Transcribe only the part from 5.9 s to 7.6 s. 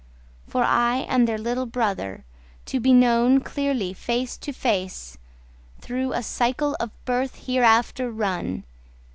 a cycle of birth